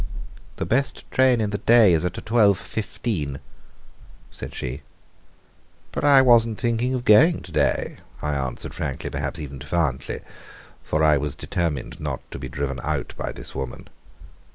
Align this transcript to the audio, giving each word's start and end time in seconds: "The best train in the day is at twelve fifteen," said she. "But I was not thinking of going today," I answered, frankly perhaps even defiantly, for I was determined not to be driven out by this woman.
"The 0.55 0.65
best 0.65 1.05
train 1.11 1.39
in 1.39 1.51
the 1.51 1.59
day 1.59 1.93
is 1.93 2.03
at 2.03 2.15
twelve 2.25 2.57
fifteen," 2.57 3.39
said 4.31 4.51
she. 4.55 4.81
"But 5.91 6.03
I 6.03 6.23
was 6.23 6.47
not 6.47 6.57
thinking 6.57 6.95
of 6.95 7.05
going 7.05 7.43
today," 7.43 7.97
I 8.19 8.33
answered, 8.33 8.73
frankly 8.73 9.11
perhaps 9.11 9.37
even 9.39 9.59
defiantly, 9.59 10.21
for 10.81 11.03
I 11.03 11.17
was 11.17 11.35
determined 11.35 11.99
not 11.99 12.21
to 12.31 12.39
be 12.39 12.49
driven 12.49 12.79
out 12.81 13.13
by 13.15 13.31
this 13.31 13.53
woman. 13.53 13.89